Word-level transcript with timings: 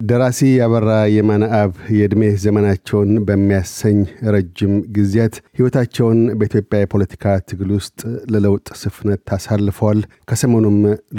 ደራሲ 0.00 0.38
አበራ 0.54 0.88
የማነአብ 1.10 1.70
የዕድሜ 1.94 2.22
ዘመናቸውን 2.42 3.10
በሚያሰኝ 3.28 3.98
ረጅም 4.34 4.72
ጊዜያት 4.96 5.34
ሕይወታቸውን 5.56 6.18
በኢትዮጵያ 6.38 6.78
የፖለቲካ 6.82 7.34
ትግል 7.48 7.70
ውስጥ 7.76 8.00
ለለውጥ 8.32 8.66
ስፍነት 8.80 9.32
አሳልፈዋል። 9.36 10.00
ከሰሞኑም 10.30 10.76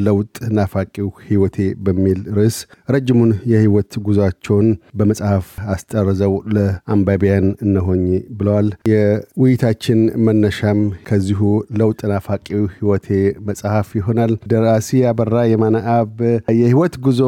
ለውጥ 0.07 0.27
ናፋቂው 0.57 1.09
ሕይወቴ 1.23 1.57
በሚል 1.87 2.19
ርዕስ 2.37 2.59
ረጅሙን 2.93 3.31
የሕይወት 3.51 3.97
ጉዟቸውን 4.07 4.69
በመጽሐፍ 4.97 5.47
አስጠርዘው 5.73 6.35
ለአንባቢያን 6.55 7.47
እነሆኝ 7.65 8.05
ብለዋል። 8.37 8.69
የውይይታችን 8.91 9.99
መነሻም 10.27 10.79
ከዚሁ 11.09 11.41
ለውጥ 11.79 11.99
ናፋቂው 12.13 12.63
ሕይወቴ 12.75 13.09
መጽሐፍ 13.49 13.89
ይሆናል። 13.99 14.35
ደራሲ 14.51 15.01
ያበራ 15.03 15.35
የማነአብ 15.49 16.13
የሕይወት 16.57 16.95
ጉዞ 17.05 17.21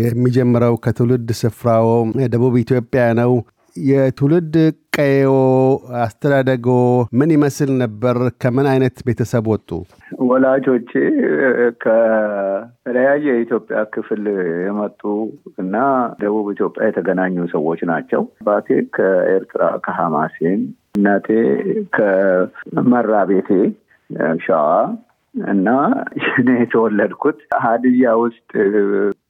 የሚጀምረው 0.00 0.74
ከትውልድ 0.84 1.28
ስፍራው 1.40 1.88
ደቡብ 2.32 2.54
ኢትዮጵያ 2.62 3.02
ነው። 3.20 3.32
የትውልድ 3.76 4.54
ቀዮ 4.96 5.30
አስተዳደጎ 6.02 6.66
ምን 7.18 7.30
ይመስል 7.34 7.70
ነበር? 7.80 8.16
ከምን 8.42 8.66
አይነት 8.72 8.96
ቤተሰብ 9.06 9.44
ወጡ? 9.52 9.70
ወላጆቼ 10.28 10.90
ከተለያየ 11.84 13.24
የኢትዮጵያ 13.28 13.78
ክፍል 13.94 14.22
የመጡ 14.66 15.02
እና 15.58 15.74
ደቡብ 16.22 16.46
ኢትዮጵያ 16.54 16.88
የተገናኙ 16.88 17.46
ሰዎች 17.54 17.82
ናቸው። 17.90 18.22
አባቴ 18.42 18.68
ከኤርትራ 18.96 19.62
ከሐማሴን፣ 19.86 20.60
እናቴ 20.98 21.28
ከመራ 21.96 23.12
ቤቴ 23.30 23.50
ሸዋ 24.44 24.62
እና 25.34 25.68
እኔ 26.40 26.48
የተወለድኩት 26.60 27.38
ሀዲያ 27.62 28.10
ውስጥ 28.20 28.50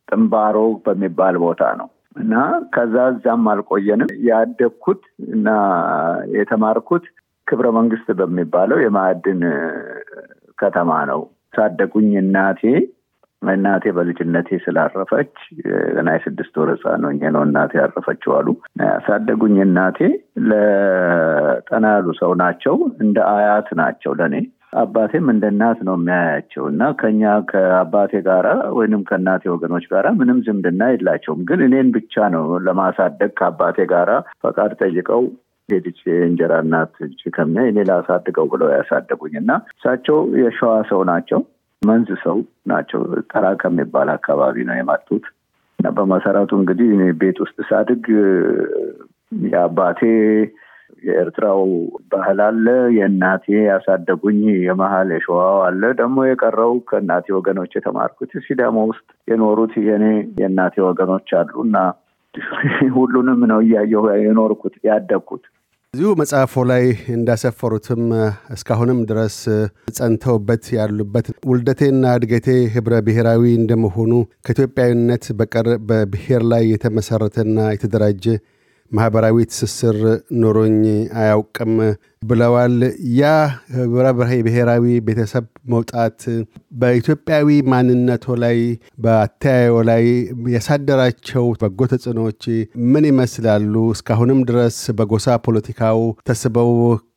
ጥንባሮ 0.08 0.56
በሚባል 0.84 1.36
ቦታ 1.44 1.62
ነው 1.80 1.88
እና 2.16 2.34
ከዛ 2.74 2.97
እዛም 3.12 3.47
አልቆየንም። 3.52 4.10
ያደግኩት 4.28 5.02
እና 5.28 5.48
የተማርኩት 6.36 7.05
ክብረ 7.47 7.66
መንግስት 7.78 8.08
በሚባለው 8.20 8.78
የማዕድን 8.82 9.41
ከተማ 10.58 10.91
ነው። 11.10 11.22
ሳደጉኝ 11.55 12.10
እናቴ 12.20 12.62
እናቴ 13.42 13.84
በልጅነቴ 13.97 14.48
ስላረፈች 14.64 15.32
ገና 15.97 16.08
የስድስት 16.14 16.55
ወር 16.60 16.69
ሕፃን 16.72 17.02
ሆኜ 17.06 17.30
ነው 17.34 17.42
እናቴ 17.47 17.72
ያረፈችው 17.80 18.32
አሉ። 18.36 18.48
ያሳደጉኝ 18.82 19.56
እናቴ 19.64 19.98
ለጠና 20.50 21.84
ያሉ 21.94 22.08
ሰው 22.20 22.32
ናቸው። 22.42 22.77
እንደ 23.05 23.19
አያት 23.34 23.69
ናቸው 23.80 24.14
ለእኔ 24.20 24.36
አባቴም 24.75 25.27
እንደ 25.33 25.44
እናት 25.53 25.78
ነው 25.86 25.94
የሚያያቸው 25.98 26.64
እና 26.70 26.83
ከኛ 27.00 27.22
ከአባቴ 27.50 28.12
ጋራ 28.27 28.47
ወይንም 28.77 29.03
ከእናቴ 29.08 29.42
ወገኖች 29.53 29.84
ጋራ 29.92 30.06
ምንም 30.19 30.39
ዝምድና 30.47 30.89
የላቸውም። 30.91 31.41
ግን 31.48 31.61
እኔን 31.66 31.91
ብቻ 31.97 32.25
ነው 32.34 32.44
ለማሳደግ 32.66 33.33
ከአባቴ 33.39 33.86
ጋራ 33.92 34.11
ፈቃድ 34.44 34.72
ጠይቀው 34.81 35.22
ሄድች 35.69 35.98
የእንጀራ 36.08 36.55
እናት 36.64 36.94
እጅ 37.05 37.20
ከሚያ 37.36 37.64
እኔ 37.70 37.84
ላሳድገው 37.91 38.47
ብለው 38.53 38.70
ያሳደጉኝ 38.75 39.34
እና 39.42 39.53
እሳቸው 39.75 40.19
የሸዋ 40.41 40.72
ሰው 40.91 41.03
ናቸው። 41.11 41.41
መንዝ 41.83 42.11
ሰው 42.22 42.36
ናቸው። 42.70 43.00
ጠራ 43.31 43.47
ከሚባል 43.62 44.09
አካባቢ 44.14 44.56
ነው 44.69 44.77
የመጡት 44.78 45.25
እና 45.78 45.88
በመሰረቱ 45.97 46.53
እንግዲህ 46.61 46.91
ቤት 47.20 47.38
ውስጥ 47.44 47.56
ሳድግ 47.69 48.05
የአባቴ 49.47 50.00
የኤርትራው 51.05 51.62
ባህል 52.12 52.41
አለ። 52.47 52.66
የእናቴ 52.97 53.47
ያሳደጉኝ 53.66 54.38
የመሀል 54.65 55.10
የሸዋው 55.15 55.59
አለ። 55.66 55.82
ደግሞ 56.00 56.26
የቀረው 56.28 56.75
ከእናቴ 56.88 57.26
ወገኖች 57.38 57.75
የተማርኩት 57.76 58.32
ሲዳሞ 58.47 58.87
ውስጥ 58.91 59.09
የኖሩት 59.28 59.75
የኔ 59.88 60.06
የእናቴ 60.41 60.76
ወገኖች 60.88 61.31
አሉ 61.41 61.54
እና 61.66 61.76
ሁሉንም 62.97 63.43
ነው 63.50 63.60
እያየሁ 63.64 64.04
የኖርኩት 64.22 64.75
ያደግኩት። 64.87 65.44
እዚሁ 65.94 66.12
መጽሐፎ 66.20 66.62
ላይ 66.69 66.84
እንዳሰፈሩትም 67.14 68.00
እስካሁንም 68.54 69.00
ድረስ 69.10 69.37
ጸንተውበት 69.94 70.64
ያሉበት 70.76 71.26
ውልደቴና 71.50 72.14
እድገቴ 72.19 72.47
ህብረ 72.75 72.94
ብሔራዊ 73.06 73.43
እንደመሆኑ 73.59 74.12
ከኢትዮጵያዊነት 74.47 75.26
በቀር 75.38 75.69
በብሔር 75.88 76.44
ላይ 76.53 76.64
የተመሰረተና 76.72 77.66
የተደራጀ 77.72 78.26
ማህበራዊ 78.93 79.37
ትስስር 79.50 79.97
ኖሮኝ 80.41 80.81
አያውቅም 81.21 81.72
ብለዋል። 82.25 82.77
ያ 83.15 83.31
ህብረ 83.77 84.07
ብሔራዊ 84.47 84.85
ቤተሰብ 85.07 85.45
መውጣት 85.73 86.21
በኢትዮጵያዊ 86.81 87.49
ማንነቶ 87.73 88.37
ላይ 88.45 88.59
በአተያዮ 89.05 89.75
ላይ 89.91 90.05
ያሳደራቸው 90.55 91.47
በጎ 91.62 91.81
ተጽዕኖዎች 91.93 92.43
ምን 92.93 93.07
ይመስላሉ? 93.11 93.75
እስካሁንም 93.97 94.41
ድረስ 94.51 94.79
በጎሳ 94.99 95.37
ፖለቲካው 95.47 96.01
ተስበው 96.29 96.73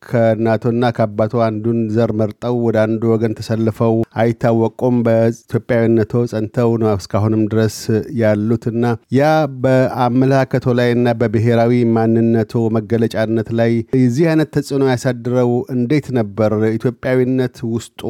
ከእናቶና 0.08 0.84
ከአባቶ 0.98 1.34
አንዱን 1.46 1.80
ዘር 1.96 2.12
መርጠው 2.20 2.56
ወደ 2.66 2.78
አንዱ 2.84 3.02
ወገን 3.14 3.36
ተሰልፈው 3.38 3.94
አይታወቁም። 4.22 4.96
በኢትዮጵያዊነቶ 5.08 6.14
ጸንተው 6.32 6.70
ነው 6.82 6.90
እስካሁንም 6.98 7.44
ድረስ 7.52 7.78
ያሉትና 8.22 8.84
ያ 9.18 9.24
በአመለካከቶ 9.64 10.76
ላይ 10.80 10.90
እና 10.98 11.16
በብሔራዊ 11.22 11.74
ማንነቶ 11.96 12.54
መገለጫነት 12.78 13.50
ላይ 13.60 13.72
የዚህ 14.00 14.28
አይነት 14.32 14.52
ተጽዕኖ 14.56 14.84
ያሳድረው 14.98 15.52
እንዴት 15.74 16.08
ነበር? 16.18 16.52
ኢትዮጵያዊነት 16.78 17.58
ውስጦ 17.72 18.02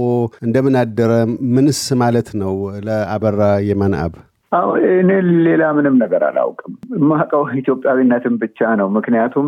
እንደምን 0.42 0.76
አደረ? 0.82 1.12
ምንስ 1.56 1.82
ማለት 2.02 2.30
ነው 2.42 2.54
ለአበራ 2.88 3.40
የማነአብ? 3.70 4.14
አዎ 4.52 4.68
እኔ 4.92 5.10
ሌላ 5.48 5.64
ምንም 5.78 5.96
ነገር 6.02 6.22
አላውቅም። 6.28 6.74
የማውቀው 6.94 7.42
ኢትዮጵያዊነትን 7.62 8.36
ብቻ 8.44 8.60
ነው። 8.80 8.88
ምክንያቱም 8.98 9.48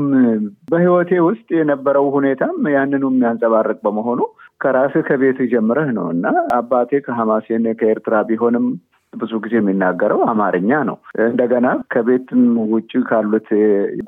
በህይወቴ 0.72 1.12
ውስጥ 1.28 1.48
የነበረው 1.60 2.08
ሁኔታም 2.16 2.58
ያንኑ 2.74 3.04
የሚያንጸባርቅ 3.10 3.78
በመሆኑ 3.86 4.20
ከራስህ 4.62 5.04
ከቤት 5.10 5.40
ጀምረህ 5.52 5.90
ነው 5.98 6.08
እና 6.16 6.26
አባቴ 6.56 7.00
ከሐማሴን 7.06 7.66
ከኤርትራ 7.80 8.16
ቢሆንም 8.30 8.66
ብዙ 9.14 9.32
ጊዜ 9.44 9.54
የሚናገረው 9.58 10.20
አማርኛ 10.32 10.72
ነው። 10.90 10.98
እንደገና 11.26 11.68
ከቤትም 11.94 12.42
ውጭ 12.74 12.92
ካሉት 13.08 13.50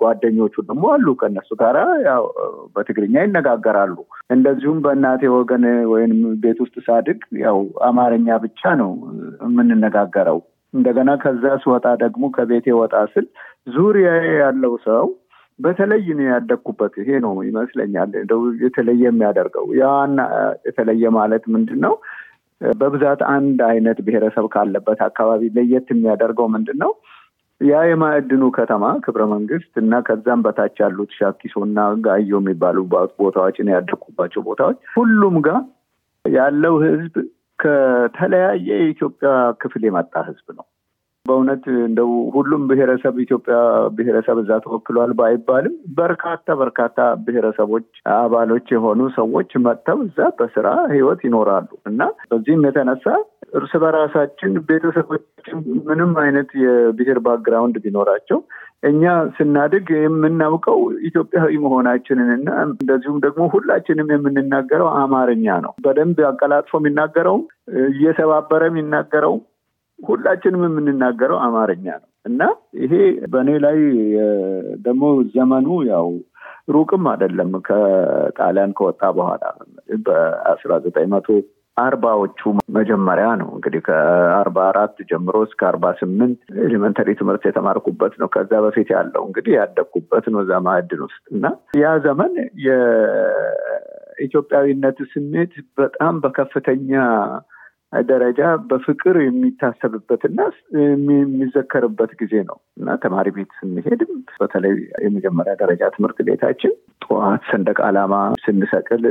ጓደኞቹ 0.02 0.56
ደግሞ 0.68 0.84
አሉ። 0.94 1.08
ከእነሱ 1.22 1.50
ጋራ 1.62 1.78
ያው 2.08 2.24
በትግርኛ 2.76 3.16
ይነጋገራሉ። 3.26 3.96
እንደዚሁም 4.36 4.78
በእናቴ 4.86 5.32
ወገን 5.36 5.66
ወይም 5.94 6.14
ቤት 6.44 6.60
ውስጥ 6.66 6.78
ሳድግ 6.88 7.22
ያው 7.46 7.60
አማርኛ 7.90 8.38
ብቻ 8.46 8.76
ነው 8.82 8.92
የምንነጋገረው። 9.46 10.40
እንደገና 10.74 11.12
ከዛ 11.24 11.46
ስወጣ 11.64 11.88
ደግሞ 12.04 12.24
ከቤቴ 12.36 12.68
ወጣ 12.78 12.96
ስል 13.14 13.26
ዙሪያ 13.74 14.10
ያለው 14.38 14.76
ሰው 14.86 15.06
በተለይ 15.60 16.06
ነው 16.18 16.26
ያደግኩበት። 16.30 16.94
ይሄ 17.02 17.20
ነው 17.26 17.34
ይመስለኛል 17.48 18.12
የተለየ 18.64 19.04
የሚያደርገው 19.08 19.66
ያን 19.80 20.14
የተለየ 20.68 21.04
ማለት 21.18 21.44
ምንድን 21.56 21.80
ነው? 21.86 21.94
በብዛት 22.80 23.22
አንድ 23.34 23.60
አይነት 23.70 23.98
ብሔረሰብ 24.06 24.46
ካለበት 24.54 25.00
አካባቢ 25.08 25.50
ለየት 25.56 25.88
የሚያደርገው 25.92 26.48
ምንድን 26.56 26.78
ነው? 26.84 26.92
ያ 27.62 27.80
የማዕድኑ 27.88 28.44
ከተማ 28.56 28.86
ክብረ 29.04 29.24
መንግስት 29.34 29.74
እና 29.82 29.94
ከዛም 30.08 30.40
በታች 30.46 30.78
ያሉት 30.84 31.12
ሻኪሶ 31.18 31.56
እና 31.68 31.80
ጋዮ 32.06 32.32
የሚባሉ 32.34 32.78
ቦታዎችን 33.20 33.72
ያደግኩባቸው 33.74 34.42
ቦታዎች 34.48 34.80
ሁሉም 34.96 35.36
ጋር 35.48 35.60
ያለው 36.26 36.76
ህዝብ 36.86 37.14
ከተለያየ 37.60 38.68
የኢትዮጵያ 38.72 39.30
ክፍል 39.62 39.84
የመጣ 39.88 40.14
ህዝብ 40.30 40.48
ነው። 40.58 40.66
በእውነት 41.26 41.64
እንደው 41.82 42.12
ሁሉም 42.36 42.62
ብሔረሰብ 42.70 43.16
ኢትዮጵያ 43.24 43.58
ብሔረሰብ 43.98 44.38
እዛ 44.42 44.52
ተወክሏል 44.64 45.12
ባይባልም 45.20 45.76
በርካታ 45.98 46.56
በርካታ 46.62 46.98
ብሔረሰቦች 47.26 47.88
አባሎች 48.16 48.68
የሆኑ 48.76 49.10
ሰዎች 49.18 49.52
መጥተው 49.66 50.00
እዛ 50.06 50.30
በስራ 50.40 50.68
ህይወት 50.94 51.22
ይኖራሉ 51.28 51.70
እና 51.92 52.02
በዚህም 52.32 52.66
የተነሳ 52.68 53.06
እርስ 53.60 53.74
በራሳችን 53.84 54.52
ቤተሰቦቻችን 54.68 55.58
ምንም 55.88 56.12
አይነት 56.24 56.50
የብሔር 56.64 57.20
background 57.26 57.78
ቢኖራቸው 57.86 58.40
እኛ 58.90 59.04
ስናድግ 59.36 59.88
የምናውቀው 59.98 60.80
ኢትዮጵያዊ 61.08 61.54
መሆናችንን 61.66 62.30
እና 62.38 62.50
እንደዚሁም 62.66 63.18
ደግሞ 63.26 63.44
ሁላችንም 63.54 64.12
የምንናገረው 64.14 64.90
አማርኛ 65.02 65.58
ነው። 65.66 65.74
በደንብ 65.86 66.20
አቀላጥፎ 66.30 66.74
የሚናገረውም 66.80 67.44
እየሰባበረ 67.90 68.64
የሚናገረው 68.70 69.36
ሁላችንም 70.04 70.64
የምንናገረው 70.68 71.40
አማርኛ 71.46 71.86
ነው 71.98 72.08
እና 72.26 72.42
ይሄ 72.82 72.94
በእኔ 73.32 73.50
ላይ 73.64 73.78
ደግሞ 74.84 75.04
ዘመኑ 75.34 75.68
ያው 75.92 76.08
ሩቅም 76.68 77.04
አይደለም። 77.12 77.50
ከጣሊያን 77.68 78.76
ከወጣ 78.78 79.02
በኋላ 79.18 79.44
በአስራ 80.06 80.72
ዘጠኝ 80.84 81.08
መቶ 81.14 81.28
አርባዎቹ 81.78 82.40
መጀመሪያ 82.78 83.28
ነው 83.42 83.50
እንግዲህ 83.56 83.82
ከአርባ 83.88 84.58
አራት 84.68 84.96
ጀምሮ 85.10 85.36
እስከ 85.46 85.62
አርባ 85.70 85.86
ስምንት 86.00 86.40
elementary 86.66 87.10
ትምህርት 87.20 87.44
የተማርኩበት 87.48 88.14
ነው። 88.22 88.28
ከዛ 88.34 88.52
በፊት 88.66 88.90
ያለው 88.96 89.24
እንግዲህ 89.28 89.54
ያደግኩበት 89.60 90.26
ነው 90.34 90.40
እዛ 90.44 90.52
ማዕድን 90.68 91.02
ውስጥ 91.08 91.24
እና 91.34 91.46
ያ 91.82 91.94
ዘመን 92.06 92.34
የኢትዮጵያዊነት 94.12 95.00
ስሜት 95.14 95.54
በጣም 95.78 96.14
በከፍተኛ 96.26 96.92
ደረጃ 97.94 98.42
በፍቅር 98.70 99.16
የሚታሰብበትና 99.22 100.42
የሚዘከርበት 101.14 102.12
ጊዜ 102.22 102.34
ነው 102.50 102.58
እና 102.78 102.96
ተማሪ 103.04 103.28
ቤት 103.38 103.52
ስንሄድም 103.60 104.12
በተለይ 104.42 104.76
የመጀመሪያ 105.06 105.54
ደረጃ 105.62 105.90
ትምህርት 105.96 106.20
ቤታችን 106.30 106.74
ጠዋት 107.06 107.44
ሰንደቅ 107.52 107.78
ዓላማ 107.88 108.14
ስንሰቅል 108.44 109.04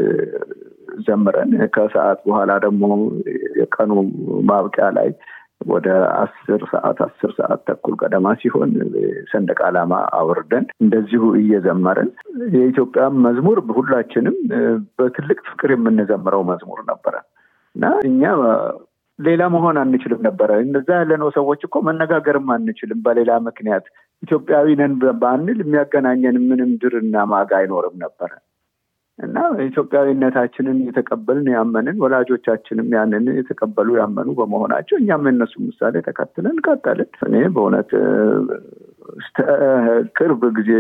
ዘምረን 1.07 1.53
ከሰዓት 1.75 2.21
በኋላ 2.29 2.53
ደግሞ 2.65 2.87
የቀኑ 3.61 3.93
ማብቂያ 4.51 4.89
ላይ 4.99 5.11
ወደ 5.67 5.89
አስር 6.21 6.61
ሰዓት 6.71 6.99
አስር 7.07 7.31
ሰዓት 7.39 7.61
ተኩል 7.69 7.95
ቀደማ 8.01 8.29
ሲሆን 8.43 8.71
ሰንደቅ 9.33 9.59
ዓላማ 9.67 9.95
አውርደን 10.19 10.65
እንደዚሁ 10.85 11.23
እየዘመርን 11.35 12.11
የኢትዮጵያ 12.55 13.05
መዝሙር 13.27 13.59
ሁላችንም 13.79 14.37
በትልቅ 14.99 15.39
ፍቅር 15.51 15.73
የምንዘምረው 15.73 16.45
መዝሙር 16.53 16.81
ነበረ 16.89 17.15
እና 17.81 17.91
እኛ 18.07 18.23
ሌላ 19.19 19.43
መሆን 19.53 19.77
አንችልም 19.81 20.21
ነበረ። 20.27 20.51
እነዛ 20.65 20.89
ያለነው 20.99 21.29
ሰዎች 21.37 21.61
እኮ 21.67 21.77
መነጋገርም 21.87 22.49
አንችልም። 22.55 22.99
በሌላ 23.07 23.31
ምክንያት 23.47 23.85
ኢትዮጵያዊ 24.23 24.67
ነን 24.81 24.93
ባንል 25.23 25.59
የሚያገናኘን 25.63 26.37
ምንም 26.49 26.71
ድርና 26.83 27.25
ማግ 27.31 27.51
አይኖርም 27.59 27.97
ነበረ 28.03 28.31
እና 29.19 29.39
ኢትዮጵያዊነታችንን 29.67 30.79
የተቀበልን 30.87 31.49
ያመንን፣ 31.55 31.97
ወላጆቻችንም 32.05 32.89
ያንን 32.97 33.27
የተቀበሉ 33.39 33.89
ያመኑ 34.01 34.29
በመሆናቸው 34.39 34.99
እኛም 35.01 35.27
የነሱ 35.31 35.55
ምሳሌ 35.67 35.95
ተከትለን 36.07 36.57
ቀጠልን። 36.67 37.11
እኔ 37.29 37.43
በእውነት 37.57 37.91
ቅርብ 40.19 40.43
ጊዜ 40.59 40.71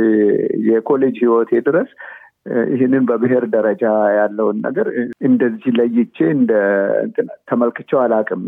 የኮሌጅ 0.68 1.16
ህይወቴ 1.24 1.60
ድረስ 1.68 1.90
ይህንን 2.70 3.04
በብሔር 3.08 3.44
ደረጃ 3.54 3.82
ያለውን 4.16 4.58
ነገር 4.66 4.86
እንደዚህ 5.28 5.72
ለይቼ 5.78 6.16
እንደ 6.36 6.52
ተመልክቼው 7.50 7.98
አላቅም። 8.04 8.44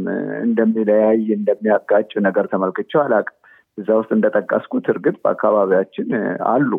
እንደሚለያይ 0.47 1.23
እንደሚያጋጭ 1.37 2.11
ነገር 2.27 2.47
ተመልክቼው 2.55 3.01
አላቅም። 3.03 3.37
እዛ 3.79 3.89
ውስጥ 4.01 4.11
እንደጠቀስኩት 4.17 4.87
እርግጥ 4.93 5.17
በአካባቢያችን 5.23 6.09
አሉ 6.53 6.71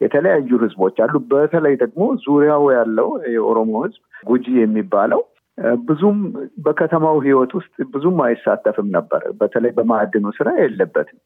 የተለያዩ 0.00 0.50
ህዝቦች 0.64 0.96
አሉ። 1.04 1.14
በተለይ 1.30 1.74
ደግሞ 1.82 2.02
ዙሪያው 2.24 2.64
ያለው 2.76 3.08
የኦሮሞ 3.34 3.72
ህዝብ 3.84 4.00
ጉጂ 4.28 4.46
የሚባለው 4.58 5.22
ብዙም 5.86 6.18
በከተማው 6.64 7.16
ህይወት 7.24 7.52
ውስጥ 7.58 7.74
ብዙም 7.92 8.18
አይሳተፍም 8.24 8.88
ነበር። 8.96 9.22
በተለይ 9.40 9.72
በማዕድኑ 9.76 10.26
ስራ 10.38 10.48
የለበትም። 10.58 11.18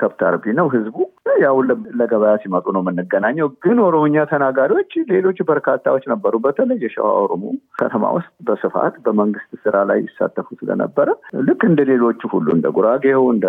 ከብት 0.00 0.20
አርቢ 0.28 0.52
ነው 0.58 0.66
ህዝቡ። 0.72 0.96
ያው 1.42 1.56
ለገበያ 1.98 2.32
ሲመጡ 2.42 2.66
ነው 2.74 2.82
የምንገናኘው። 2.82 3.48
ግን 3.64 3.78
ኦሮሞኛ 3.84 4.24
ተናጋሪዎች 4.30 4.92
ሌሎች 5.10 5.38
በርካታዎች 5.48 6.04
ነበሩ። 6.12 6.34
በተለይ 6.44 6.78
የሸዋ 6.84 7.08
ኦሮሞ 7.20 7.44
ከተማ 7.80 8.10
ውስጥ 8.16 8.32
በስፋት 8.48 8.94
በመንግስት 9.06 9.50
ስራ 9.64 9.76
ላይ 9.90 10.00
ይሳተፉ 10.04 10.48
ስለነበረ 10.60 11.08
ልክ 11.48 11.62
እንደ 11.70 11.80
ሌሎቹ 11.92 12.20
ሁሉ 12.34 12.48
እንደ 12.56 12.68
ጉራጌው፣ 12.76 13.22
እንደ 13.34 13.46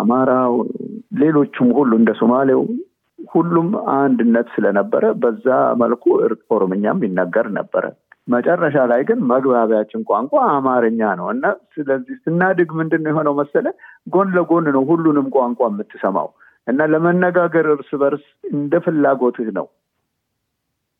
አማራው፣ 0.00 0.54
ሌሎቹም 1.20 1.70
ሁሉ 1.78 1.90
እንደ 2.00 2.12
ሶማሌው 2.20 2.62
ሁሉም 3.28 3.68
አንድነት 3.96 4.48
ስለነበረ 4.54 5.04
በዛ 5.22 5.46
መልኩ 5.80 6.04
ኦሮምኛም 6.56 7.04
ይነገር 7.06 7.46
ነበረ። 7.56 7.84
መጨረሻ 8.28 8.76
ላይ 8.90 9.00
ግን 9.08 9.18
መግባቢያችን 9.30 10.00
ቋንቋ 10.08 10.34
አማርኛ 10.52 11.10
ነው 11.20 11.26
እና 11.34 11.44
ስለዚህ 11.74 12.16
ስናድግ 12.24 12.70
ምንድን 12.78 13.02
ነው 13.04 13.10
የሆነው 13.12 13.34
መሰለ 13.40 13.66
ጎን 14.06 14.30
ለጎን 14.36 14.66
ነው 14.76 14.82
ሁሉንም 14.88 15.26
ቋንቋ 15.36 15.60
የምትሰማው 15.70 16.28
እና 16.66 16.86
ለመነጋገር 16.92 17.66
እርስ 17.74 17.90
በርስ 18.00 18.24
እንደ 18.52 18.80
ፍላጎትህ 18.86 19.50
ነው። 19.58 19.66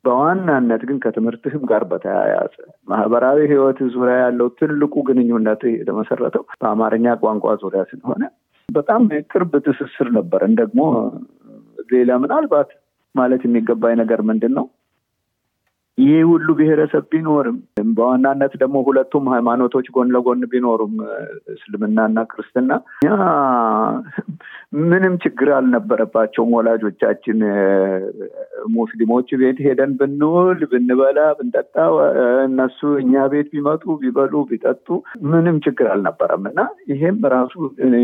በዋናነት 0.04 0.82
ግን 0.88 0.98
ከትምህርትህም 1.04 1.62
ጋር 1.70 1.82
በተያያዘ 1.90 2.52
ማህበራዊ 2.88 3.38
ህይወት 3.52 3.78
ዙሪያ 3.94 4.16
ያለው 4.20 4.48
ትልቁ 4.58 4.94
ግንኙነት 5.08 5.62
የተመሰረተው 5.72 6.44
በአማርኛ 6.54 7.14
ቋንቋ 7.22 7.54
ዙሪያ 7.62 7.82
ስለሆነ 7.90 8.22
በጣም 8.68 9.02
ቅርብ 9.30 9.52
ትስስር 9.66 10.08
ነበረን። 10.16 10.54
ደግሞ 10.60 10.80
ሌላ 11.92 12.12
ምናልባት 12.22 12.70
ማለት 13.14 13.42
የሚገባኝ 13.46 13.94
ነገር 14.00 14.20
ምንድን 14.30 14.52
ነው 14.58 14.64
ይህ 15.98 16.18
ሁሉ 16.30 16.46
ብሔረሰብ 16.56 17.04
ቢኖርም 17.12 17.56
በዋናነት 17.90 18.52
ደግሞ 18.62 18.76
ሁለቱም 18.86 19.30
ሃይማኖቶች 19.32 19.86
ጎን 19.94 20.08
ለጎን 20.14 20.42
ቢኖሩም 20.52 20.94
እስልምናና 21.54 22.24
ክርስትና 22.32 22.72
ምንም 24.82 25.14
ችግር 25.24 25.50
አልነበረባቸውም። 25.56 26.54
ወላጆቻችን 26.56 27.38
ሙስሊሞች 28.76 29.28
ቤት 29.40 29.58
ሄደን 29.66 29.92
ብንውል፣ 30.00 30.60
ብንበላ፣ 30.72 31.18
ብንጠጣ 31.38 31.74
እነሱ 32.46 32.80
እኛ 33.02 33.26
ቤት 33.34 33.48
ቢመጡ 33.54 33.84
ቢበሉ፣ 34.02 34.44
ቢጠጡ 34.50 34.86
ምንም 35.30 35.58
ችግር 35.66 35.88
አልነበረም 35.94 36.46
እና 36.52 36.60
ይሄም 36.92 37.20
ራሱ 37.36 37.54
እኔ 37.86 37.94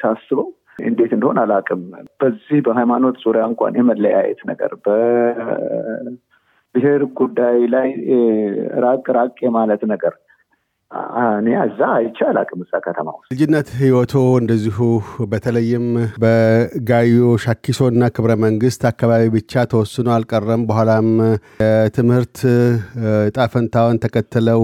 ሳስበው 0.00 0.48
እንዴት 0.84 1.12
እንደሆን 1.16 1.38
አላውቅም። 1.42 1.82
በዚህ 2.20 2.60
በሃይማኖት 2.66 3.18
ዙሪያ 3.24 3.42
እንኳን 3.50 3.76
የመለያየት 3.80 4.40
ነገር 4.50 4.72
ብሔር 6.74 7.02
ጉዳይ 7.18 7.58
ላይ 7.74 7.88
ራቅ 8.84 9.04
ራቅ 9.16 9.34
የማለት 9.46 9.82
ነገር 9.92 10.14
እኔ 11.36 11.48
እዛ 11.62 11.80
አይቼ 11.94 12.18
አላቅም። 12.28 12.60
እዛ 12.64 12.72
ከተማ 12.84 13.08
ውስጥ 13.14 13.28
ልጅነት 13.32 13.68
ህይወቶ 13.80 14.12
እንደዚሁ 14.40 14.76
በተለይም 15.32 15.86
በጋዮ 16.22 17.14
ሻኪሶ 17.44 17.88
እና 17.92 18.10
ክብረ 18.16 18.32
መንግስት 18.44 18.82
አካባቢ 18.90 19.24
ብቻ 19.36 19.64
ተወስኖ 19.72 20.08
አልቀረም። 20.16 20.66
በኋላም 20.68 21.08
የትምህርት 21.62 22.38
ጣፈንታውን 23.36 24.00
ተከትለው 24.04 24.62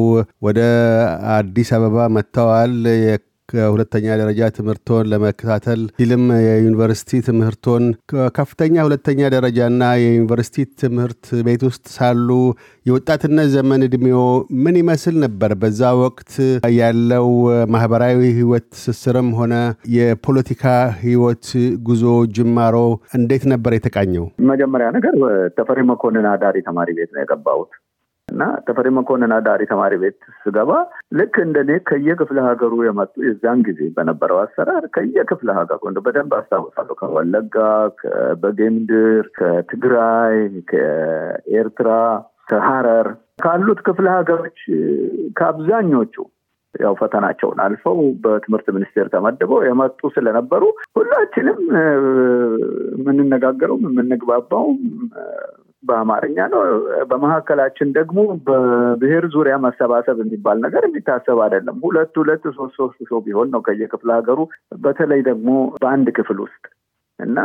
ወደ 0.49 0.61
አዲስ 1.37 1.71
አበባ 1.79 2.07
መጥተዋል። 2.19 2.77
ከሁለተኛ 3.51 4.07
ደረጃ 4.21 4.51
ትምህርቶን 4.57 5.09
ለመከታተል 5.13 5.81
ሲልም 5.99 6.25
የዩኒቨርሲቲ 6.47 7.21
ትምህርቶን 7.29 7.85
ከፍተኛ 8.39 8.77
ሁለተኛ 8.87 9.31
ደረጃና 9.35 9.83
የዩኒቨርሲቲ 10.03 10.67
ትምህርት 10.83 11.25
ቤት 11.47 11.63
ውስጥ 11.69 11.85
ሳሉ 11.97 12.29
የወጣትነት 12.87 13.49
ዘመን 13.55 13.81
እድሜዎ 13.87 14.21
ምን 14.63 14.77
ይመስል 14.81 15.17
ነበር? 15.25 15.51
በዛ 15.63 15.81
ወቅት 16.01 16.33
ያለው 16.79 17.29
ማህበራዊ 17.75 18.21
ህይወት 18.39 18.67
ትስስርም 18.75 19.29
ሆነ 19.39 19.55
የፖለቲካ 19.97 20.65
ህይወት 21.03 21.47
ጉዞ 21.89 22.05
ጅማሮ 22.37 22.77
እንዴት 23.19 23.45
ነበር 23.53 23.73
የተቃኘው? 23.75 24.25
መጀመሪያ 24.51 24.89
ነገር 24.97 25.15
ተፈሪ 25.59 25.79
መኮንን 25.91 26.27
አዳሪ 26.33 26.57
ተማሪ 26.69 26.91
ቤት 26.99 27.13
ነው 27.15 27.23
የገባሁት። 27.23 27.71
እና 28.31 28.43
ተፈሪ 28.67 28.89
መኮንን 28.97 29.33
አዳሪ 29.37 29.63
ተማሪ 29.71 29.95
ቤት 30.03 30.19
ስገባ 30.43 30.71
ልክ 31.19 31.37
እንደኔ 31.45 31.71
ከየክፍለ 31.89 32.39
ሀገሩ 32.49 32.73
የመጡ 32.87 33.15
የዛን 33.27 33.61
ጊዜ 33.69 33.81
በነበረው 33.97 34.41
አሰራር 34.43 34.85
ከየክፍለ 34.97 35.49
ሀገሩ 35.59 35.81
እንደ 35.91 36.01
በደንብ 36.07 36.35
አስታውሳለሁ። 36.39 36.97
ከወለጋ፣ 37.01 37.57
ከበጌምድር፣ 38.01 39.25
ከትግራይ፣ 39.39 40.39
ከኤርትራ፣ 40.73 41.89
ከሀረር 42.51 43.09
ካሉት 43.43 43.81
ክፍለ 43.87 44.07
ሀገሮች 44.17 44.61
ከአብዛኞቹ 45.39 46.15
ያው 46.75 46.95
ፈተናቸውን 46.99 47.59
አልፈው 47.63 47.97
በትምህርት 48.25 48.67
ሚኒስቴር 48.75 49.07
ተመድበው 49.15 49.61
የመጡ 49.67 50.11
ስለነበሩ 50.17 50.63
ሁላችንም 50.97 51.59
የምንነጋገረው 52.97 53.79
የምንግባባው 53.87 54.67
በአማርኛ 55.83 56.39
ነው። 56.53 56.63
በመካከላችን 57.11 57.89
ደግሞ 57.97 58.19
በብሔር 58.47 59.25
ዙሪያ 59.35 59.55
መሰባሰብ 59.65 60.19
የሚባል 60.23 60.59
ነገር 60.65 60.83
የሚታሰብ 60.87 61.39
አይደለም። 61.45 61.79
ሁለት 61.85 62.15
ሁለት 62.21 62.45
ሶስት 62.59 62.75
ሶስት 62.81 62.99
ሰው 63.11 63.21
ቢሆን 63.27 63.51
ነው 63.55 63.63
ከየክፍለ 63.69 64.11
ሀገሩ 64.19 64.41
በተለይ 64.83 65.23
ደግሞ 65.31 65.49
በአንድ 65.83 66.09
ክፍል 66.19 66.41
ውስጥ 66.45 66.65
እና 67.19 67.39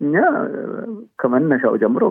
እኛ 0.00 0.14
ከመነሻው 1.18 1.74
ጀምሮ 1.82 2.04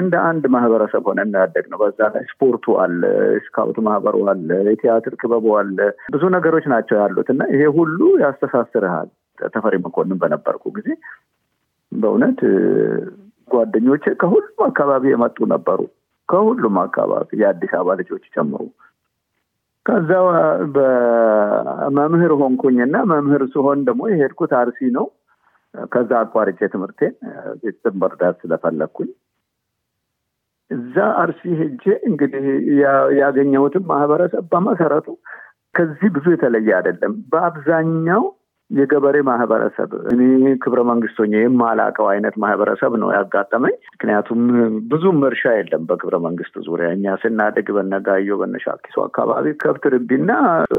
እንደ 0.00 0.14
አንድ 0.28 0.44
ማህበረሰብ 0.54 1.02
ሆነ 1.08 1.20
እናያደግ 1.26 1.64
ነው። 1.72 1.78
በዛ 1.82 2.08
ላይ 2.14 2.24
ስፖርቱ 2.30 2.74
አለ፣ 2.82 3.02
ስካውት 3.46 3.78
ማህበሩ 3.86 4.16
አለ፣ 4.32 4.48
የቲያትር 4.68 5.14
ክበቡ 5.22 5.46
አለ። 5.60 5.78
ብዙ 6.14 6.22
ነገሮች 6.36 6.66
ናቸው 6.72 6.96
ያሉት 7.00 7.28
እና 7.34 7.42
ይሄ 7.54 7.64
ሁሉ 7.78 8.00
ያስተሳስርሃል። 8.24 9.08
ተፈሪ 9.52 9.74
መኮንን 9.84 10.18
በነበርኩ 10.22 10.64
ጊዜ 10.76 10.88
በእውነት 11.92 12.40
ጓደኞቼ 13.50 14.04
ከሁሉም 14.20 14.60
አካባቢ 14.66 15.04
የመጡ 15.12 15.38
ነበሩ። 15.52 15.80
ከሁሉም 16.28 16.76
አካባቢ 16.82 17.28
የአዲስ 17.40 17.72
አበባ 17.76 17.96
ልጆች 18.00 18.24
ጨምሮ። 18.34 18.62
ከዛ 19.86 20.10
በመምህር 20.74 22.32
ሆንኩኝና 22.40 22.96
መምህር 23.12 23.42
ስሆን 23.54 23.78
ደግሞ 23.88 24.02
የሄድኩት 24.10 24.52
አርሲ 24.58 24.90
ነው። 24.96 25.06
ከዛ 25.90 26.10
አቋርጬ 26.22 26.60
ትምህርቴን 26.72 27.14
ቤተሰብ 27.62 27.94
መርዳት 28.02 28.36
ስለፈለግኩኝ 28.42 29.10
እዛ 30.70 30.96
አርሲ 31.20 31.42
ሄጄ 31.60 31.84
እንግዲህ 32.08 32.44
ያገኘሁትም 33.20 33.84
ማህበረሰብ 33.90 34.44
በመሰረቱ 34.52 35.06
ከዚህ 35.74 36.08
ብዙ 36.14 36.26
የተለየ 36.34 36.70
አይደለም። 36.76 37.12
በአብዛኛው 37.32 38.22
የገበሬ 38.70 39.16
ማህበረሰብ 39.28 39.90
እኔ 40.12 40.20
ክብረ 40.62 40.80
መንግስቶኝ 40.90 41.32
የማላቀው 41.36 42.06
አይነት 42.10 42.34
ማህበረሰብ 42.42 42.92
ነው 43.02 43.08
ያጋጠመኝ። 43.14 43.74
ምክንያቱም 43.94 44.42
ብዙም 44.90 45.18
እርሻ 45.28 45.52
የለም 45.56 45.82
በክብረ 45.88 46.16
መንግስት 46.26 46.54
ዙሪያ። 46.66 46.88
እኛ 46.96 47.16
ስናድግ 47.22 47.68
በነጋዮ 47.76 48.38
በነሻኪሶ 48.40 48.96
አካባቢ 49.06 49.54
ከብት 49.62 49.86
ርቢና 49.94 50.30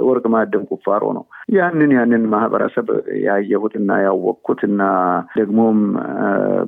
ወርቅ 0.07 0.25
ማዕድን 0.33 0.63
ቁፋሮ 0.71 1.03
ነው። 1.17 1.25
ያንን 1.55 1.93
ያንን 1.97 2.25
ማህበረሰብ 2.33 2.87
ያየሁትና 3.25 3.91
ያወቅኩት 4.05 4.61
እና 4.69 4.81
ደግሞም 5.35 5.79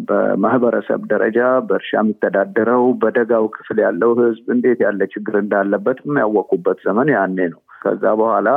በማህበረሰብ 0.10 1.02
ደረጃ 1.14 1.40
በእርሻ 1.68 1.92
የሚተዳደረው 2.00 2.86
በደጋው 3.04 3.48
ክፍል 3.56 3.80
ያለው 3.86 4.12
ህዝብ 4.22 4.46
እንዴት 4.56 4.82
ያለ 4.86 5.04
ችግር 5.14 5.38
እንዳለበት 5.44 6.00
ያወቅኩበት 6.24 6.78
ዘመን 6.86 7.10
ያኔ 7.16 7.38
ነው። 7.54 7.62
ከዛ 7.84 8.04
በኋላ 8.20 8.50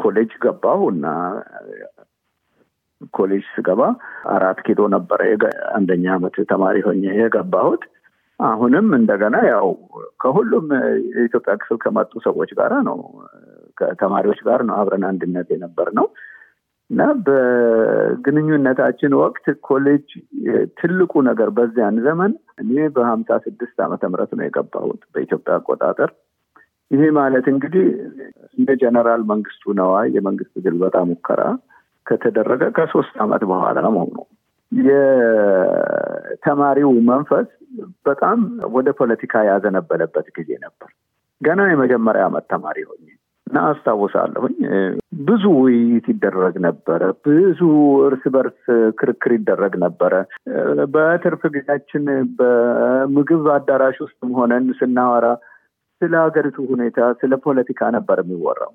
ኮሌጅ 0.00 0.32
ገባሁ 0.44 0.80
እና 0.92 1.06
ኮሌጅ 3.14 3.44
ስገባ 3.54 3.82
አራት 4.34 4.58
ኪሎ 4.66 4.80
ነበረ 4.94 5.20
አንደኛ 5.72 6.04
ዓመት 6.16 6.36
ተማሪ 6.50 6.76
ሆኜ 6.86 7.04
የገባሁት። 7.18 7.84
አሁንም 8.40 8.86
እንደገና 8.98 9.36
ያው 9.48 9.66
ከሁሉም 10.22 10.66
የኢትዮጵያ 11.12 11.54
ክፍል 11.62 11.78
ከመጡ 11.82 12.12
ሰዎች 12.26 12.50
ጋር 12.60 12.72
ነው 12.88 12.98
ከተማሪዎች 13.76 14.40
ጋር 14.48 14.60
ነው 14.68 14.74
አብረን 14.80 15.04
አንድነት 15.10 15.48
የነበር 15.54 15.88
ነው 15.98 16.06
እና 16.90 17.02
በግንኙነታችን 17.26 19.12
ወቅት 19.20 19.44
ኮሌጅ 19.66 20.06
ትልቁ 20.80 21.12
ነገር 21.28 21.50
በዚያን 21.58 21.98
ዘመን 22.06 22.32
እኔ 22.62 22.88
በሀምሳ 22.96 23.38
ስድስት 23.44 23.76
ዓመተ 23.84 24.02
ምህረት 24.12 24.32
ነው 24.38 24.44
የገባሁት 24.46 25.02
በኢትዮጵያ 25.12 25.58
አቆጣጠር። 25.58 26.10
ይሄ 26.90 27.02
ማለት 27.18 27.46
እንግዲህ 27.52 27.84
እንደ 28.58 28.70
ጀነራል 28.82 29.22
መንግስቱ 29.30 29.72
ነዋይ 29.78 30.08
የመንግስት 30.16 30.54
ግልበጣ 30.64 30.96
ሙከራ 31.10 31.42
ከተደረገ 32.06 32.62
ከሶስት 32.76 33.14
ዓመት 33.24 33.42
በኋላ 33.50 33.78
መሆኑ 33.88 34.14
የተማሪው 36.32 36.90
መንፈስ 37.10 37.48
በጣም 38.06 38.38
ወደ 38.76 38.88
ፖለቲካ 39.00 39.42
ያዘነበለበት 39.48 40.26
ጊዜ 40.38 40.50
ነበር። 40.62 40.90
ገና 41.40 41.60
የመጀመሪያ 41.70 42.22
ዓመት 42.28 42.44
ተማሪ 42.52 42.78
ሆኜ 42.88 43.04
እና 43.46 43.60
አስታውሳለሁኝ 43.68 44.56
ብዙ 45.28 45.44
ውይይት 45.56 46.06
ይደረግ 46.12 46.54
ነበረ። 46.66 47.02
ብዙ 47.24 47.60
እርስ 48.08 48.24
በርስ 48.34 48.60
ክርክር 49.00 49.32
ይደረግ 49.36 49.72
ነበረ። 49.84 50.12
በትርፍ 50.94 51.42
ጊዜያችን 51.56 52.04
በምግብ 52.38 53.46
አዳራሽ 53.56 53.96
ውስጥም 54.06 54.30
ሆነን 54.38 54.66
ስናወራ 54.80 55.26
ስለ 56.00 56.14
ሀገሪቱ 56.24 56.58
ሁኔታ፣ 56.70 56.98
ስለ 57.20 57.32
ፖለቲካ 57.44 57.90
ነበር 57.96 58.18
የሚወራው 58.22 58.72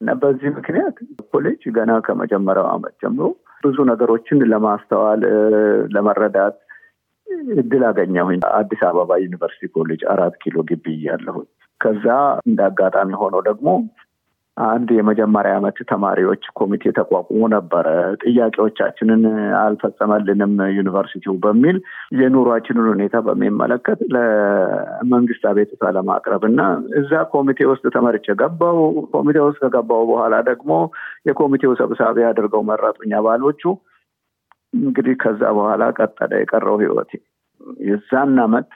እና 0.00 0.12
በዚህ 0.20 0.50
ምክንያት 0.56 0.96
ኮሌጅ 1.32 1.62
ገና 1.76 1.90
ከመጀመሪያው 2.06 2.68
ዓመት 2.72 2.94
ጀምሮ 3.02 3.24
ብዙ 3.62 3.76
ነገሮችን 3.90 4.38
ለማስተዋል 4.52 5.20
ለመረዳት 5.94 6.56
እድል 7.56 7.82
አገኘሁኝ። 7.90 8.40
አዲስ 8.58 8.80
አበባ 8.88 9.18
ዩኒቨርሲቲ 9.24 9.68
ኮሌጅ 9.76 10.00
አራት 10.14 10.34
ኪሎ 10.42 10.56
ግቢ 10.70 10.86
እያለሁኝ 10.96 11.46
ከዛ 11.80 12.06
እንደ 12.48 12.60
አጋጣሚ 12.68 13.10
ሆኖ 13.22 13.36
ደግሞ 13.48 13.68
አንድ 14.56 14.88
የመጀመሪያ 14.96 15.52
ዓመት 15.58 15.78
ተማሪዎች 15.90 16.42
ኮሚቴ 16.58 16.92
ተቋቁሞ 16.96 17.40
ነበረ። 17.54 17.86
ጥያቄዎቻችንን 18.22 19.22
አልፈጸመልንም 19.60 20.52
ዩኒቨርሲቲው 20.76 21.34
በሚል 21.44 21.76
የኑሯችንን 22.18 22.88
ሁኔታ 22.92 23.22
በሚመለከት 23.26 24.00
ለመንግስት 24.16 25.44
አቤቱታ 25.52 25.92
ለማቅረብ 25.96 26.44
እና 26.50 26.60
እዛ 27.00 27.22
ኮሚቴ 27.34 27.60
ውስጥ 27.72 27.84
ተመርጬ 27.96 28.28
ገባው። 28.42 28.80
ኮሚቴ 29.14 29.38
ውስጥ 29.46 29.60
ከገባው 29.66 30.04
በኋላ 30.12 30.34
ደግሞ 30.50 30.70
የኮሚቴው 31.30 31.74
ሰብሳቢ 31.82 32.18
አድርገው 32.30 32.64
መረጡኝ 32.70 33.12
አባሎቹ። 33.20 33.64
እንግዲህ 34.80 35.14
ከዛ 35.22 35.42
በኋላ 35.56 35.84
ቀጠለ 35.98 36.32
የቀረው 36.40 36.76
ህይወቴ። 36.82 37.10
የዛን 37.86 38.34
አመት 38.44 38.70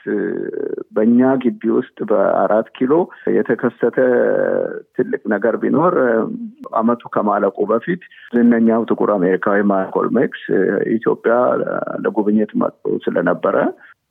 በእኛ 0.95 1.29
ግቢ 1.43 1.71
ውስጥ 1.77 1.97
በአራት 2.09 2.67
ኪሎ 2.77 2.93
የተከሰተ 3.37 3.97
ትልቅ 4.97 5.21
ነገር 5.33 5.55
ቢኖር 5.63 5.95
አመቱ 6.79 7.03
ከማለቁ 7.15 7.57
በፊት 7.71 8.03
ዝነኛው 8.35 8.87
ጥቁር 8.89 9.11
አሜሪካዊ 9.17 9.59
ማልኮም 9.71 10.09
ኤክስ 10.23 10.43
ኢትዮጵያ 10.97 11.35
ለጉብኝት 12.05 12.53
መጥቶ 12.63 12.95
ስለነበረ 13.05 13.55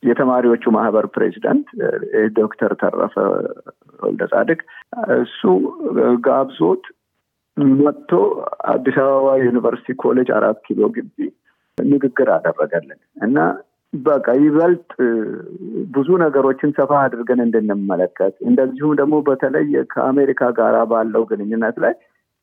የተማሪዎቹ 0.03 0.65
ማህበር 0.75 1.07
ፕሬዚዳንት 1.15 1.69
ዶክተር 2.39 2.73
ተረፈ 2.81 3.15
ወልደ 4.01 4.23
ጻድቅ 4.33 4.61
እሱ 5.17 5.41
ጋብዞት 6.27 6.85
መጥቶ 7.79 8.11
አዲስ 8.73 8.97
አበባ 9.03 9.29
ዩኒቨርሲቲ 9.45 9.95
ኮሌጅ 10.03 10.31
አራት 10.39 10.59
ኪሎ 10.67 10.89
ግቢ 10.97 11.19
ንግግር 11.79 12.29
አደረገልን 12.35 12.99
እና 13.23 13.39
በቃ 13.93 14.27
ይበልጥ 14.41 14.89
ብዙ 15.95 16.09
ነገሮችን 16.23 16.71
ሰፋ 16.79 16.93
አድርገን 17.03 17.41
እንድንመለከት 17.45 18.35
እንደዚሁም 18.49 18.95
ደግሞ 19.01 19.17
በተለይ 19.29 19.69
ከአሜሪካ 19.93 20.51
ጋር 20.59 20.77
ባለው 20.91 21.23
ግንኙነት 21.31 21.77
ላይ 21.85 21.95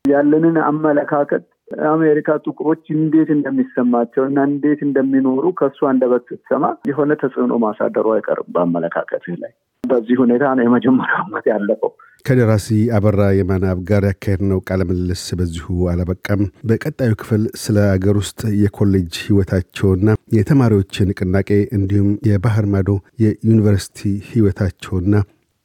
ያለንን 0.05 0.57
አመለካከት 0.67 1.43
አሜሪካ 1.91 2.29
ጥቁሮች 2.45 2.83
እንዴት 2.95 3.29
እንደሚሰማቸው 3.35 4.23
እና 4.29 4.39
እንዴት 4.50 4.79
እንደሚኖሩ 4.88 5.45
ከእሱ 5.59 5.79
አንደበት 5.91 6.23
ስትሰማ 6.31 6.65
የሆነ 6.89 7.12
ተጽዕኖ 7.21 7.53
ማሳደሩ 7.63 8.07
አይቀርም 8.15 8.50
በአመለካከትህ 8.55 9.38
ላይ። 9.43 9.53
በዚህ 9.84 10.18
ሁኔታ 10.22 10.44
ነው 10.58 10.63
የመጀመሪያው 10.66 11.22
ዓመት 11.24 11.46
ያለፈው። 11.52 11.92
ከደራሲ 12.25 12.68
አበራ 12.98 13.22
የማናብ 13.38 13.80
ጋር 13.90 14.04
ያካሄድነው 14.10 14.60
ቃለ 14.68 14.82
ምልልስ 14.90 15.24
በዚሁ 15.40 15.66
አላበቃም። 15.92 16.42
በቀጣዩ 16.70 17.12
ክፍል 17.22 17.44
ስለ 17.63 17.78
አገር 17.90 18.18
ውስጥ 18.22 18.42
የኮሌጅ 18.62 19.13
ህይወታቸውና 19.25 20.08
የተማሪዎች 20.38 21.02
ንቅናቄ 21.10 21.50
እንዲሁም 21.78 22.12
የባህር 22.30 22.68
ማዶ 22.74 22.92
የዩኒቨርሲቲ 23.24 24.00
ህይወታቸውና 24.30 25.13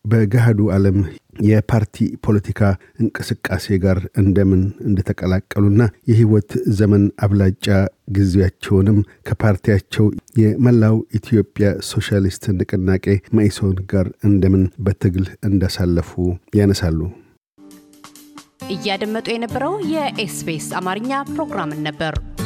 በገሃዱ 0.04 0.60
ዓለም 0.74 0.98
የፓርቲ 1.48 1.96
ፖለቲካ 2.26 2.60
እንቅስቃሴ 3.02 3.76
ጋር 3.84 3.98
እንደምን 4.20 4.62
እንደተቀላቀሉና 4.88 5.82
የህይወት 6.10 6.50
ዘመን 6.78 7.04
አብላጫ 7.24 7.66
ጊዜያቸውንም 8.16 8.98
ከፓርቲያቸው 9.28 10.06
የመላው 10.42 10.96
ኢትዮጵያ 11.18 11.68
ሶሻሊስት 11.90 12.44
ንቅናቄ 12.58 13.06
መኢሶን 13.38 13.76
ጋር 13.92 14.08
እንደምን 14.28 14.64
በትግል 14.86 15.26
እንዳሳለፉ 15.48 16.12
ያነሳሉ። 16.58 17.00
እያደመጡ 18.70 19.26
የነበረው 19.32 19.74
የኤስቢኤስ 19.92 20.68
አማርኛ 20.80 21.12
ፕሮግራምን 21.30 21.80
ነበር። 21.86 22.14